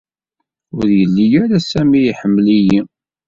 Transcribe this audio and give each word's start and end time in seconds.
Ur 0.77 0.87
yelli-y-ara 0.99 1.57
Sami 1.61 1.99
i 2.11 2.13
ḥemmel-iyi. 2.19 2.79